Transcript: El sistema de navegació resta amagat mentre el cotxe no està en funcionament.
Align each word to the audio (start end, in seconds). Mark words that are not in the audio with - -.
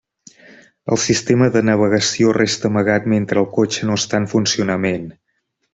El 0.95 0.99
sistema 1.03 1.49
de 1.57 1.63
navegació 1.69 2.33
resta 2.39 2.71
amagat 2.73 3.07
mentre 3.17 3.45
el 3.45 3.49
cotxe 3.59 3.91
no 3.91 4.03
està 4.03 4.23
en 4.25 4.31
funcionament. 4.37 5.07